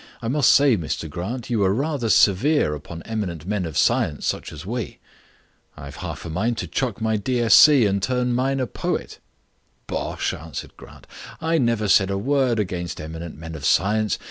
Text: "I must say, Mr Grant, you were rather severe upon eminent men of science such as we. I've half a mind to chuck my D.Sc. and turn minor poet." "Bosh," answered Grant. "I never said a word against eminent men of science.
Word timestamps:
"I 0.19 0.27
must 0.29 0.51
say, 0.51 0.75
Mr 0.77 1.07
Grant, 1.07 1.51
you 1.51 1.59
were 1.59 1.75
rather 1.75 2.09
severe 2.09 2.73
upon 2.73 3.03
eminent 3.03 3.45
men 3.45 3.67
of 3.67 3.77
science 3.77 4.25
such 4.25 4.51
as 4.51 4.65
we. 4.65 4.97
I've 5.77 5.97
half 5.97 6.25
a 6.25 6.29
mind 6.31 6.57
to 6.57 6.67
chuck 6.67 6.99
my 6.99 7.17
D.Sc. 7.17 7.67
and 7.69 8.01
turn 8.01 8.33
minor 8.33 8.65
poet." 8.65 9.19
"Bosh," 9.85 10.33
answered 10.33 10.75
Grant. 10.75 11.05
"I 11.39 11.59
never 11.59 11.87
said 11.87 12.09
a 12.09 12.17
word 12.17 12.57
against 12.57 12.99
eminent 12.99 13.37
men 13.37 13.53
of 13.53 13.63
science. 13.63 14.17